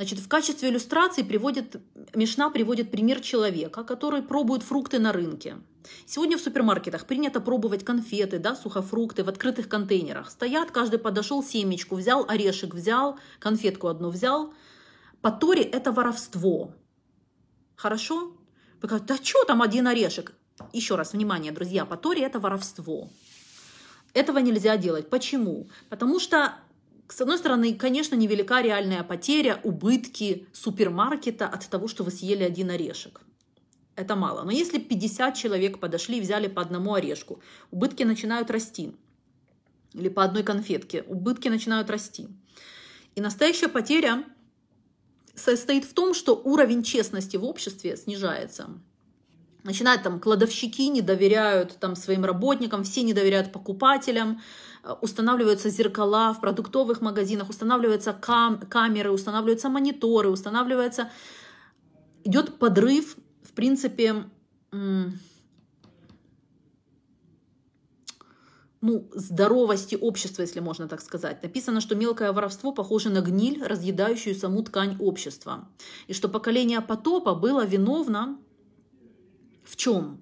[0.00, 1.76] Значит, в качестве иллюстрации приводит,
[2.14, 5.58] Мишна приводит пример человека, который пробует фрукты на рынке.
[6.06, 10.30] Сегодня в супермаркетах принято пробовать конфеты, да, сухофрукты в открытых контейнерах.
[10.30, 14.54] Стоят, каждый подошел, семечку взял, орешек взял, конфетку одну взял.
[15.20, 16.72] По Торе это воровство.
[17.76, 18.32] Хорошо?
[18.80, 20.32] Вы говорите, да что там один орешек?
[20.72, 23.10] Еще раз, внимание, друзья, по Торе это воровство.
[24.14, 25.10] Этого нельзя делать.
[25.10, 25.68] Почему?
[25.90, 26.54] Потому что
[27.12, 32.70] с одной стороны, конечно, невелика реальная потеря, убытки супермаркета от того, что вы съели один
[32.70, 33.20] орешек.
[33.96, 34.44] Это мало.
[34.44, 38.94] Но если 50 человек подошли и взяли по одному орешку, убытки начинают расти.
[39.92, 42.28] Или по одной конфетке, убытки начинают расти.
[43.16, 44.24] И настоящая потеря
[45.34, 48.70] состоит в том, что уровень честности в обществе снижается.
[49.64, 54.40] Начинают там кладовщики не доверяют там своим работникам, все не доверяют покупателям,
[55.00, 61.10] устанавливаются зеркала в продуктовых магазинах, устанавливаются кам камеры, устанавливаются мониторы, устанавливается...
[62.22, 64.24] Идет подрыв, в принципе,
[68.82, 71.42] ну, здоровости общества, если можно так сказать.
[71.42, 75.68] Написано, что мелкое воровство похоже на гниль, разъедающую саму ткань общества.
[76.08, 78.38] И что поколение потопа было виновно
[79.64, 80.20] в чем?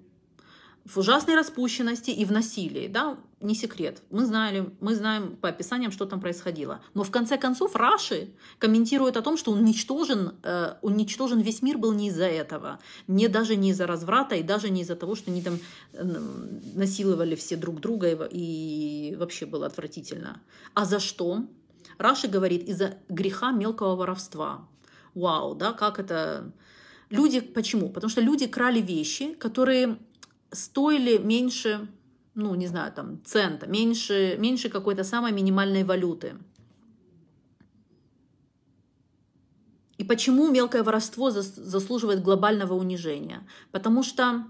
[0.85, 2.87] В ужасной распущенности и в насилии.
[2.87, 3.17] Да?
[3.41, 4.01] Не секрет.
[4.09, 6.81] Мы, знали, мы знаем по описаниям, что там происходило.
[6.93, 11.93] Но в конце концов Раши комментирует о том, что уничтожен, э, уничтожен весь мир был
[11.93, 12.79] не из-за этого.
[13.07, 15.59] Не даже не из-за разврата и даже не из-за того, что они там
[15.93, 16.03] э,
[16.75, 20.41] насиловали все друг друга и, и вообще было отвратительно.
[20.73, 21.45] А за что?
[21.97, 24.67] Раши говорит, из-за греха мелкого воровства.
[25.15, 26.51] Вау, да, как это...
[27.09, 27.89] Люди, почему?
[27.89, 29.97] Потому что люди крали вещи, которые
[30.51, 31.87] стоили меньше
[32.39, 36.35] ну, не знаю, там, цента, меньше, меньше какой-то самой минимальной валюты.
[39.97, 43.45] И почему мелкое воровство заслуживает глобального унижения?
[43.71, 44.45] Потому что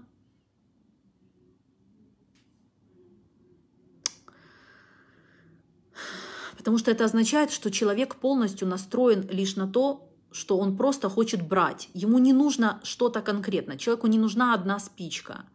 [6.56, 11.42] Потому что это означает, что человек полностью настроен лишь на то, что он просто хочет
[11.42, 11.88] брать.
[11.94, 13.78] Ему не нужно что-то конкретно.
[13.78, 15.46] Человеку не нужна одна спичка.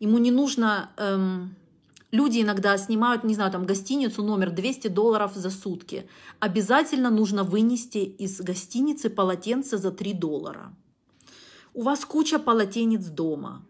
[0.00, 1.54] Ему не нужно эм,
[2.10, 6.08] Люди иногда снимают, не знаю, там гостиницу, номер 200 долларов за сутки.
[6.40, 10.74] Обязательно нужно вынести из гостиницы полотенце за 3 доллара.
[11.74, 13.62] У вас куча полотенец дома.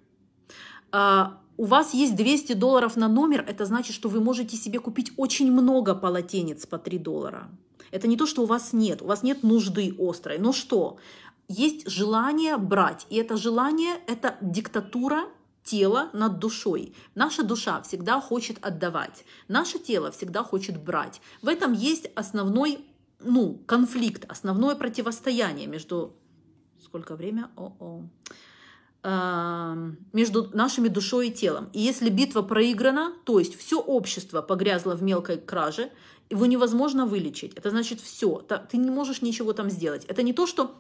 [0.93, 5.13] А, у вас есть 200 долларов на номер, это значит, что вы можете себе купить
[5.17, 7.51] очень много полотенец по 3 доллара.
[7.91, 10.39] Это не то, что у вас нет, у вас нет нужды острой.
[10.39, 10.99] Но что?
[11.49, 15.25] Есть желание брать, и это желание– это диктатура
[15.71, 16.95] тело над душой.
[17.15, 21.21] Наша душа всегда хочет отдавать, наше тело всегда хочет брать.
[21.43, 22.85] В этом есть основной
[23.21, 26.15] ну, конфликт, основное противостояние между...
[26.83, 27.51] Сколько время?
[27.57, 28.05] О-о.
[29.03, 29.77] А,
[30.13, 31.69] между нашими душой и телом.
[31.73, 35.91] И если битва проиграна, то есть все общество погрязло в мелкой краже,
[36.31, 37.55] его невозможно вылечить.
[37.55, 40.05] Это значит все, ты не можешь ничего там сделать.
[40.05, 40.75] Это не то, что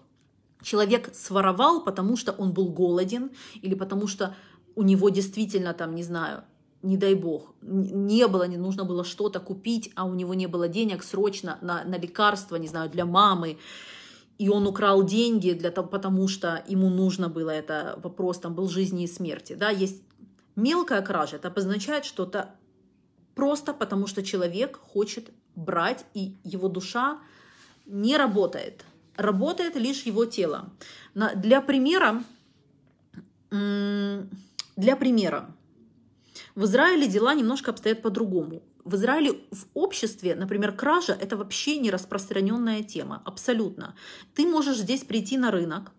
[0.62, 3.30] человек своровал, потому что он был голоден,
[3.62, 4.34] или потому что
[4.78, 6.44] у него действительно там, не знаю,
[6.82, 10.68] не дай бог, не было, не нужно было что-то купить, а у него не было
[10.68, 13.58] денег срочно на, на лекарства, не знаю, для мамы,
[14.38, 18.68] и он украл деньги для того, потому что ему нужно было это, вопрос там был
[18.68, 20.00] жизни и смерти, да, есть
[20.54, 22.54] мелкая кража, это обозначает что-то
[23.34, 27.18] просто потому, что человек хочет брать, и его душа
[27.84, 28.84] не работает,
[29.16, 30.70] работает лишь его тело.
[31.14, 32.22] На, для примера,
[34.78, 35.56] для примера,
[36.54, 38.62] в Израиле дела немножко обстоят по-другому.
[38.84, 43.96] В Израиле в обществе, например, кража– это вообще не распространенная тема, абсолютно.
[44.34, 45.90] Ты можешь здесь прийти на рынок,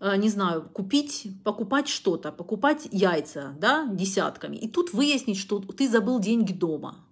[0.00, 5.88] э, не знаю, купить, покупать что-то, покупать яйца, да, десятками, и тут выяснить, что ты
[5.88, 7.06] забыл деньги дома,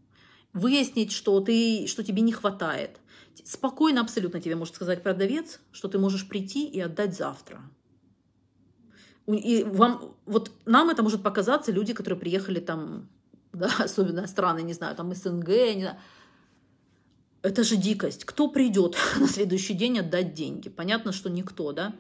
[0.53, 3.01] выяснить, что, ты, что тебе не хватает.
[3.45, 7.63] Спокойно абсолютно тебе может сказать продавец, что ты можешь прийти и отдать завтра.
[9.27, 13.09] И вам, вот нам это может показаться люди, которые приехали там,
[13.53, 15.97] да, особенно страны, не знаю, там СНГ, не знаю.
[17.43, 18.25] Это же дикость.
[18.25, 20.69] Кто придет на следующий день отдать деньги?
[20.69, 21.95] Понятно, что никто, да.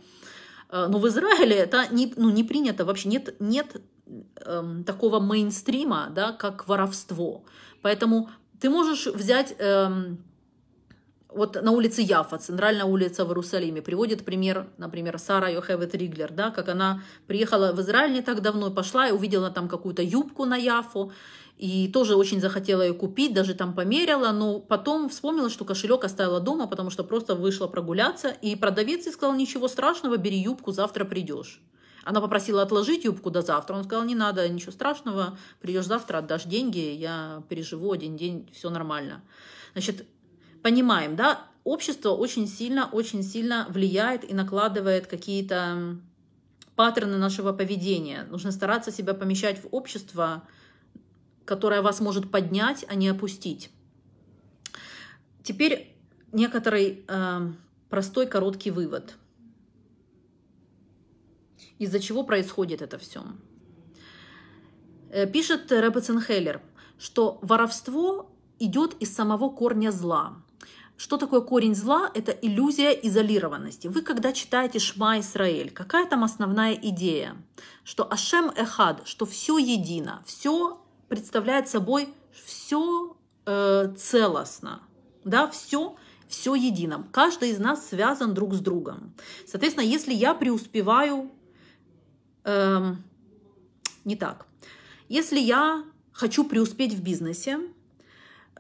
[0.68, 3.08] А, но в Израиле это не, ну, не принято вообще.
[3.08, 3.76] Нет, нет
[4.44, 7.44] эм, такого мейнстрима, да, как воровство.
[7.82, 8.30] Поэтому
[8.61, 10.18] ты можешь взять эм,
[11.35, 16.51] вот на улице Яфа, центральная улица в Иерусалиме, приводит пример, например, Сара Йохевет Риглер, да,
[16.51, 20.57] как она приехала в Израиль не так давно, пошла и увидела там какую-то юбку на
[20.57, 21.12] Яфу,
[21.57, 26.40] и тоже очень захотела ее купить, даже там померила, но потом вспомнила, что кошелек оставила
[26.40, 31.05] дома, потому что просто вышла прогуляться, и продавец ей сказал, ничего страшного, бери юбку, завтра
[31.05, 31.61] придешь.
[32.05, 33.77] Она попросила отложить юбку до завтра.
[33.77, 38.71] Он сказал, не надо, ничего страшного, придешь завтра, отдашь деньги, я переживу один день, все
[38.71, 39.23] нормально.
[39.73, 40.05] Значит,
[40.62, 45.98] понимаем, да, общество очень сильно, очень сильно влияет и накладывает какие-то
[46.77, 48.25] паттерны нашего поведения.
[48.31, 50.42] Нужно стараться себя помещать в общество,
[51.44, 53.70] которое вас может поднять, а не опустить.
[55.42, 55.94] Теперь
[56.33, 57.53] некоторый э,
[57.90, 59.16] простой короткий вывод.
[61.79, 63.25] Из-за чего происходит это все?
[65.11, 66.62] Э, пишет Репеценхеллер,
[66.98, 70.37] что воровство идет из самого корня зла.
[70.96, 72.11] Что такое корень зла?
[72.14, 73.88] Это иллюзия изолированности.
[73.88, 77.37] Вы, когда читаете Шма Исраэль, какая там основная идея?
[77.83, 84.83] Что Ашем Эхад, что все едино, все представляет собой все э, целостно,
[85.24, 85.96] да, все
[86.33, 87.07] все едино.
[87.12, 89.12] Каждый из нас связан друг с другом.
[89.46, 91.31] Соответственно, если я преуспеваю,
[92.44, 92.94] э,
[94.05, 94.46] не так.
[95.11, 97.61] Если я хочу преуспеть в бизнесе,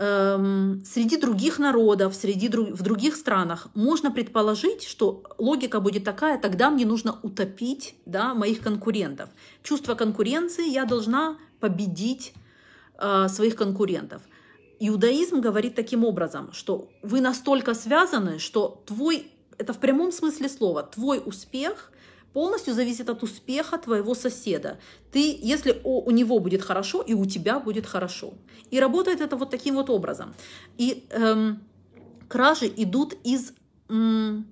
[0.04, 6.70] Эм, среди других народов, среди в других странах можно предположить, что логика будет такая, тогда
[6.70, 9.28] мне нужно утопить да, моих конкурентов.
[9.62, 12.34] Чувство конкуренции я должна победить
[12.98, 14.22] э, своих конкурентов.
[14.80, 20.82] Иудаизм говорит таким образом, что вы настолько связаны, что твой, это в прямом смысле слова,
[20.82, 21.91] твой успех
[22.32, 24.78] полностью зависит от успеха твоего соседа.
[25.12, 28.34] Ты, если у, у него будет хорошо, и у тебя будет хорошо.
[28.70, 30.34] И работает это вот таким вот образом.
[30.78, 31.60] И эм,
[32.28, 33.52] кражи идут из
[33.88, 34.46] м,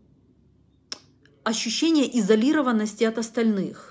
[1.45, 3.90] ощущения изолированности от остальных.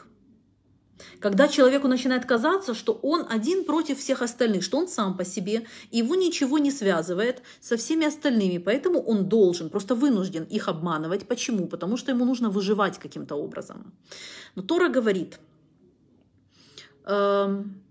[1.19, 5.65] Когда человеку начинает казаться, что он один против всех остальных, что он сам по себе,
[5.91, 11.27] его ничего не связывает со всеми остальными, поэтому он должен, просто вынужден их обманывать.
[11.27, 11.67] Почему?
[11.67, 13.93] Потому что ему нужно выживать каким-то образом.
[14.55, 15.39] Но Тора говорит,
[17.05, 17.81] эм,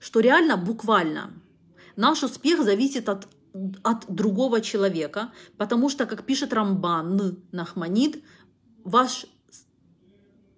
[0.00, 1.32] что реально, буквально,
[1.96, 3.26] наш успех зависит от
[3.82, 8.22] от другого человека, потому что, как пишет Рамбан Нахманид,
[8.84, 9.26] ваш,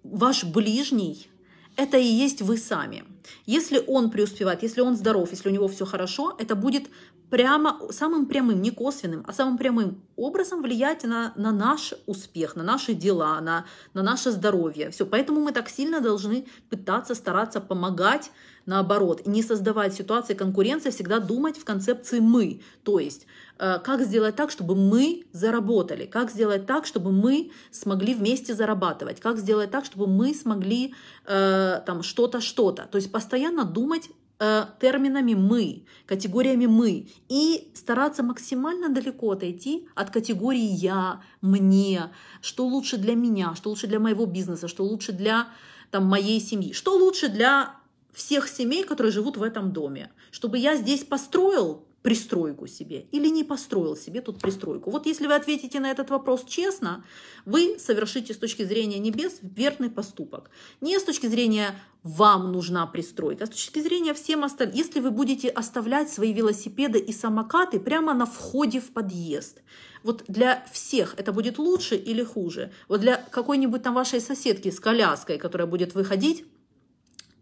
[0.03, 1.27] ваш ближний–
[1.75, 3.03] это и есть вы сами.
[3.45, 6.89] Если он преуспевает, если он здоров, если у него все хорошо, это будет
[7.31, 12.63] прямо, самым прямым, не косвенным, а самым прямым образом влиять на, на наш успех, на
[12.63, 14.89] наши дела, на, на наше здоровье.
[14.91, 15.05] Все.
[15.05, 18.31] Поэтому мы так сильно должны пытаться, стараться помогать
[18.65, 22.61] наоборот, не создавать ситуации конкуренции, всегда думать в концепции «мы».
[22.83, 23.25] То есть,
[23.57, 29.19] э, как сделать так, чтобы мы заработали, как сделать так, чтобы мы смогли вместе зарабатывать,
[29.19, 30.93] как сделать так, чтобы мы смогли
[31.25, 32.87] э, там что-то, что-то.
[32.91, 34.09] То есть постоянно думать
[34.41, 42.09] э, терминами «мы», категориями «мы» и стараться максимально далеко отойти от категории «я», «мне»,
[42.41, 45.47] что лучше для меня, что лучше для моего бизнеса, что лучше для
[45.91, 47.75] там, моей семьи, что лучше для
[48.13, 53.43] всех семей, которые живут в этом доме, чтобы я здесь построил пристройку себе или не
[53.43, 54.89] построил себе тут пристройку.
[54.89, 57.03] Вот если вы ответите на этот вопрос честно,
[57.45, 60.49] вы совершите с точки зрения небес верный поступок.
[60.81, 64.75] Не с точки зрения вам нужна пристройка, а с точки зрения всем остальным.
[64.75, 69.61] Если вы будете оставлять свои велосипеды и самокаты прямо на входе в подъезд,
[70.03, 72.71] вот для всех это будет лучше или хуже?
[72.87, 76.45] Вот для какой-нибудь там вашей соседки с коляской, которая будет выходить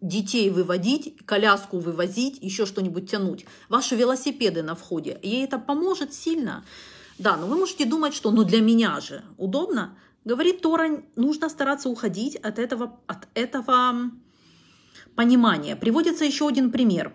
[0.02, 3.46] детей выводить, коляску вывозить, еще что-нибудь тянуть.
[3.68, 5.20] Ваши велосипеды на входе.
[5.22, 6.64] Ей это поможет сильно.
[7.18, 9.98] Да, но вы можете думать, что ну для меня же удобно.
[10.24, 14.12] Говорит Тора, нужно стараться уходить от этого, от этого
[15.16, 15.76] понимания.
[15.76, 17.14] Приводится еще один пример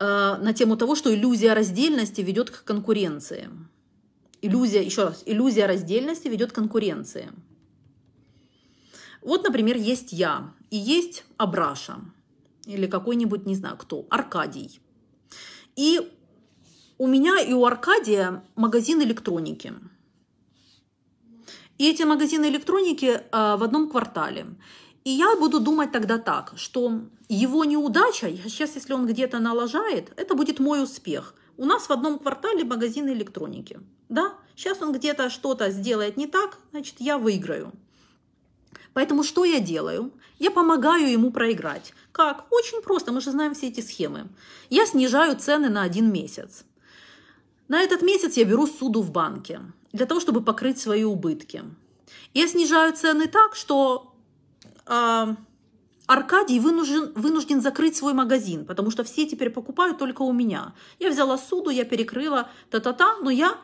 [0.00, 3.50] э, на тему того, что иллюзия раздельности ведет к конкуренции.
[4.42, 7.30] Иллюзия, еще раз, иллюзия раздельности ведет к конкуренции.
[9.24, 11.96] Вот, например, есть я и есть Абраша
[12.66, 14.80] или какой-нибудь, не знаю кто, Аркадий.
[15.76, 16.12] И
[16.98, 19.72] у меня и у Аркадия магазин электроники.
[21.78, 24.46] И эти магазины электроники а, в одном квартале.
[25.04, 30.34] И я буду думать тогда так, что его неудача, сейчас если он где-то налажает, это
[30.34, 31.34] будет мой успех.
[31.56, 33.80] У нас в одном квартале магазин электроники.
[34.08, 34.34] Да?
[34.54, 37.72] Сейчас он где-то что-то сделает не так, значит, я выиграю.
[38.94, 40.12] Поэтому что я делаю?
[40.38, 41.92] Я помогаю ему проиграть.
[42.12, 42.46] Как?
[42.50, 44.28] Очень просто, мы же знаем все эти схемы.
[44.70, 46.64] Я снижаю цены на один месяц.
[47.68, 49.60] На этот месяц я беру суду в банке
[49.92, 51.62] для того, чтобы покрыть свои убытки.
[52.34, 54.14] Я снижаю цены так, что
[54.86, 55.34] э,
[56.06, 60.74] Аркадий вынужден, вынужден закрыть свой магазин, потому что все теперь покупают только у меня.
[60.98, 63.56] Я взяла суду, я перекрыла та-та-та, но я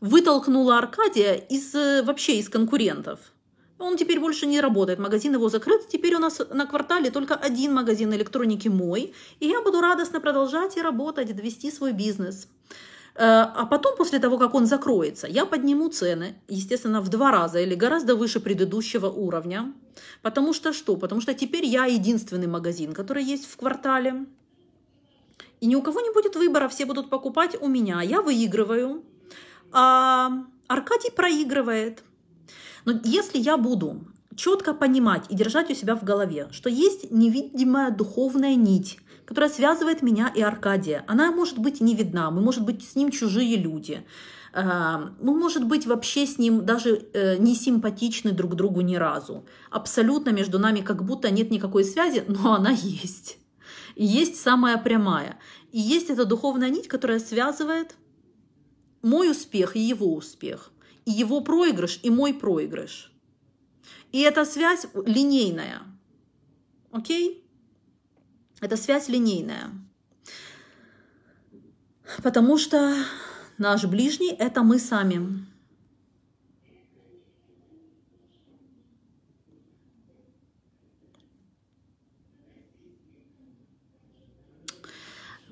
[0.00, 3.20] вытолкнула Аркадия из, э, вообще из конкурентов.
[3.78, 5.88] Он теперь больше не работает, магазин его закрыт.
[5.88, 9.12] Теперь у нас на квартале только один магазин электроники мой.
[9.40, 12.48] И я буду радостно продолжать и работать, довести свой бизнес.
[13.14, 17.60] Э, а потом, после того, как он закроется, я подниму цены, естественно, в два раза
[17.60, 19.72] или гораздо выше предыдущего уровня.
[20.22, 20.96] Потому что что?
[20.96, 24.26] Потому что теперь я единственный магазин, который есть в квартале.
[25.60, 28.02] И ни у кого не будет выбора, все будут покупать у меня.
[28.02, 29.02] Я выигрываю,
[29.72, 30.30] а
[30.66, 32.02] Аркадий проигрывает.
[32.86, 34.06] Но если я буду
[34.36, 40.02] четко понимать и держать у себя в голове, что есть невидимая духовная нить, которая связывает
[40.02, 41.04] меня и Аркадия.
[41.08, 44.06] Она может быть не видна, мы, может быть, с ним чужие люди.
[44.52, 49.44] Э, мы, может быть, вообще с ним даже э, не симпатичны друг другу ни разу.
[49.70, 53.38] Абсолютно между нами как будто нет никакой связи, но она есть.
[53.96, 55.38] есть самая прямая.
[55.72, 57.96] И есть эта духовная нить, которая связывает
[59.02, 60.70] мой успех и его успех
[61.06, 63.10] и его проигрыш, и мой проигрыш.
[64.12, 65.82] И эта связь линейная.
[66.90, 67.42] Окей?
[68.60, 69.70] это связь линейная.
[72.22, 72.94] Потому что
[73.58, 75.46] наш ближний– это мы сами.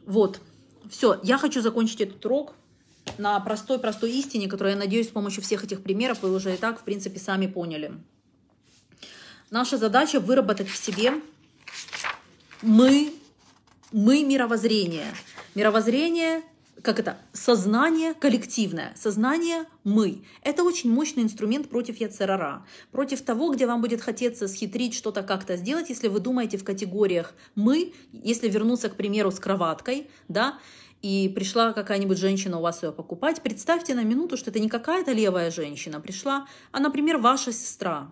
[0.07, 0.41] Вот,
[0.91, 2.55] все, я хочу закончить этот урок
[3.19, 6.81] на простой-простой истине, которую, я надеюсь, с помощью всех этих примеров вы уже и так,
[6.81, 7.93] в принципе, сами поняли.
[9.51, 11.15] Наша задача выработать в себе
[12.63, 13.13] мы,
[13.93, 15.15] мы мировоззрение.
[15.55, 16.43] Мировоззрение
[16.85, 20.23] как это, сознание коллективное, сознание мы.
[20.43, 25.57] Это очень мощный инструмент против яцерара, против того, где вам будет хотеться схитрить, что-то как-то
[25.57, 30.59] сделать, если вы думаете в категориях мы, если вернуться, к примеру, с кроваткой, да,
[31.05, 35.13] и пришла какая-нибудь женщина у вас ее покупать, представьте на минуту, что это не какая-то
[35.13, 38.11] левая женщина пришла, а, например, ваша сестра.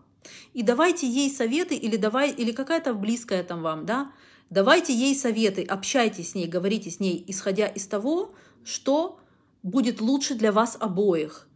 [0.53, 4.13] И давайте ей советы или давай или какая-то близкая там вам, да,
[4.51, 9.19] давайте ей советы, общайтесь с ней, говорите с ней, исходя из того, что
[9.63, 11.49] будет лучше для вас обоих.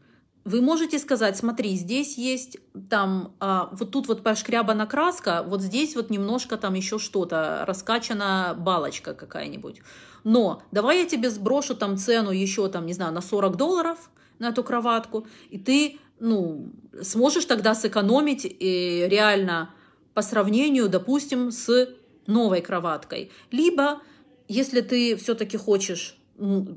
[0.46, 5.96] Вы можете сказать, смотри, здесь есть там, а, вот тут вот пошкрябана краска, вот здесь
[5.96, 9.80] вот немножко там еще что-то, раскачана балочка какая-нибудь.
[10.22, 14.50] Но давай я тебе сброшу там цену еще там, не знаю, на 40 долларов на
[14.50, 16.70] эту кроватку, и ты, ну,
[17.02, 19.74] сможешь тогда сэкономить и реально
[20.14, 21.88] по сравнению, допустим, с
[22.28, 23.32] новой кроваткой.
[23.50, 24.00] Либо,
[24.46, 26.16] если ты все-таки хочешь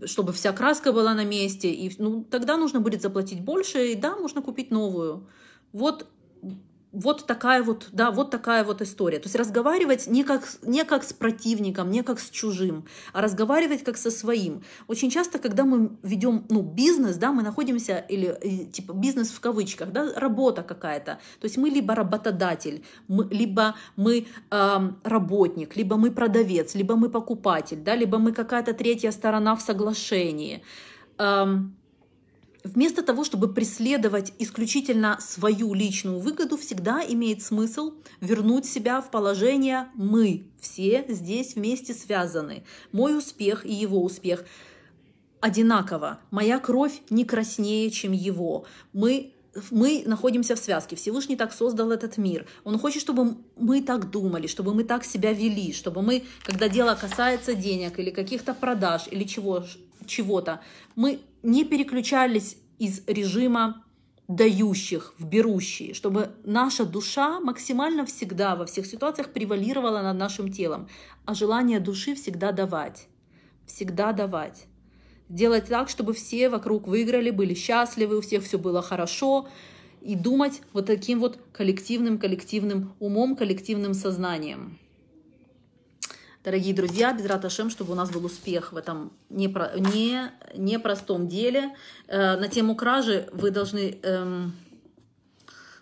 [0.05, 4.15] чтобы вся краска была на месте, и ну, тогда нужно будет заплатить больше, и да,
[4.15, 5.27] можно купить новую.
[5.73, 6.07] Вот
[6.91, 9.19] вот такая вот, да, вот такая вот история.
[9.19, 13.83] То есть разговаривать не как, не как с противником, не как с чужим, а разговаривать
[13.83, 14.63] как со своим.
[14.87, 19.91] Очень часто, когда мы ведем ну, бизнес, да, мы находимся, или типа бизнес в кавычках,
[19.91, 21.19] да, работа какая-то.
[21.39, 27.09] То есть мы либо работодатель, мы, либо мы э, работник, либо мы продавец, либо мы
[27.09, 30.63] покупатель, да, либо мы какая-то третья сторона в соглашении.
[31.19, 31.75] Эм,
[32.73, 39.87] Вместо того, чтобы преследовать исключительно свою личную выгоду, всегда имеет смысл вернуть себя в положение
[39.95, 40.45] «мы».
[40.59, 42.63] Все здесь вместе связаны.
[42.91, 44.45] Мой успех и его успех
[45.39, 46.19] одинаково.
[46.29, 48.65] Моя кровь не краснее, чем его.
[48.93, 49.33] Мы
[49.71, 50.95] мы находимся в связке.
[50.95, 52.45] Всевышний так создал этот мир.
[52.63, 56.95] Он хочет, чтобы мы так думали, чтобы мы так себя вели, чтобы мы, когда дело
[56.95, 59.65] касается денег или каких-то продаж или чего,
[60.05, 60.61] чего-то,
[60.95, 63.83] мы не переключались из режима
[64.27, 70.87] дающих в берущие, чтобы наша душа максимально всегда во всех ситуациях превалировала над нашим телом,
[71.25, 73.07] а желание души всегда давать,
[73.65, 74.65] всегда давать.
[75.29, 79.47] Делать так, чтобы все вокруг выиграли, были счастливы, у всех все было хорошо,
[80.01, 84.79] и думать вот таким вот коллективным, коллективным умом, коллективным сознанием.
[86.41, 91.75] Дорогие друзья, без раташем, чтобы у нас был успех в этом непро, не, непростом деле.
[92.07, 94.53] Э, на тему кражи вы должны эм,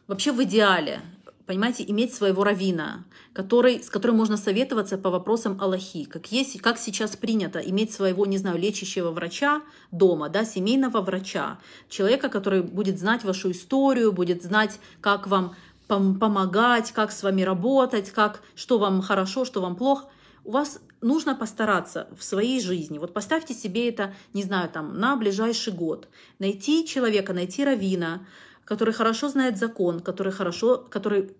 [0.07, 1.01] вообще в идеале,
[1.45, 6.05] понимаете, иметь своего равина, который, с которым можно советоваться по вопросам Аллахи.
[6.05, 11.59] Как, есть, как сейчас принято иметь своего, не знаю, лечащего врача дома, да, семейного врача,
[11.87, 15.55] человека, который будет знать вашу историю, будет знать, как вам
[15.87, 20.07] помогать, как с вами работать, как, что вам хорошо, что вам плохо
[20.47, 25.17] у вас нужно постараться в своей жизни, вот поставьте себе это, не знаю, там, на
[25.17, 26.07] ближайший год,
[26.39, 28.25] найти человека, найти равина,
[28.63, 31.35] который хорошо знает закон, который хорошо, который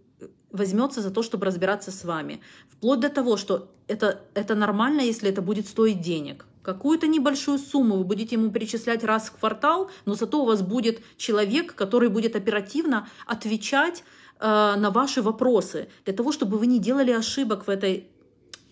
[0.52, 2.42] возьмется за то, чтобы разбираться с вами.
[2.70, 6.46] Вплоть до того, что это, это нормально, если это будет стоить денег.
[6.62, 11.00] Какую-то небольшую сумму вы будете ему перечислять раз в квартал, но зато у вас будет
[11.16, 14.04] человек, который будет оперативно отвечать
[14.40, 18.10] э, на ваши вопросы, для того, чтобы вы не делали ошибок в этой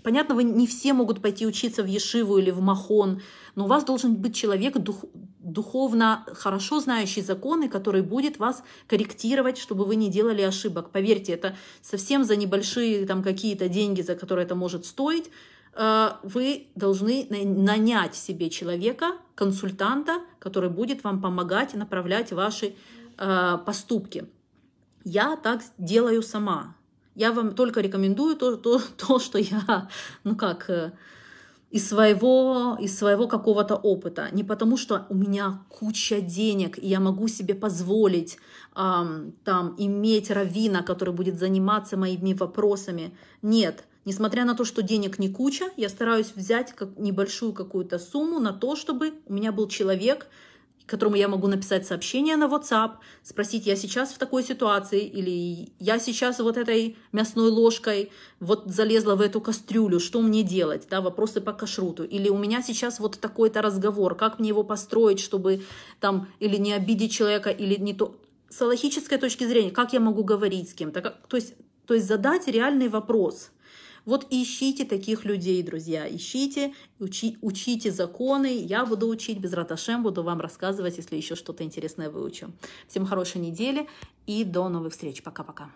[0.05, 3.23] Понятно, вы не все могут пойти учиться в Ешиву или в Махон,
[3.55, 5.03] но у вас должен быть человек дух,
[5.39, 10.91] духовно хорошо знающий законы, который будет вас корректировать, чтобы вы не делали ошибок.
[10.91, 15.31] Поверьте, это совсем за небольшие там какие-то деньги, за которые это может стоить,
[15.73, 22.75] э, вы должны нанять себе человека, консультанта, который будет вам помогать направлять ваши
[23.17, 24.25] э, поступки.
[25.03, 26.74] Я так делаю сама.
[27.15, 29.89] Я вам только рекомендую то, то, то что я,
[30.23, 30.91] ну как, э,
[31.71, 34.29] из своего, из своего какого-то опыта.
[34.31, 38.37] Не потому, что у меня куча денег, и я могу себе позволить
[38.75, 43.17] эм, там иметь равина, который будет заниматься моими вопросами.
[43.41, 48.39] Нет, несмотря на то, что денег не куча, я стараюсь взять как небольшую какую-то сумму
[48.39, 50.27] на то, чтобы у меня был человек,
[50.85, 52.91] которому я могу написать сообщение на WhatsApp,
[53.23, 59.15] спросить, я сейчас в такой ситуации, или я сейчас вот этой мясной ложкой вот залезла
[59.15, 63.19] в эту кастрюлю, что мне делать, да, вопросы по кашруту, или у меня сейчас вот
[63.19, 65.63] такой-то разговор, как мне его построить, чтобы
[65.99, 68.15] там или не обидеть человека, или не то,
[68.49, 71.55] с аллахической точки зрения, как я могу говорить с кем-то, то есть,
[71.87, 73.49] то есть задать реальный вопрос–
[74.05, 78.57] Вот ищите таких людей, друзья, ищите, учи, учите законы.
[78.57, 82.51] Я буду учить без раташем, буду вам рассказывать, если еще что-то интересное выучу.
[82.87, 83.87] Всем хорошей недели
[84.27, 85.23] и до новых встреч.
[85.23, 85.71] Пока-пока.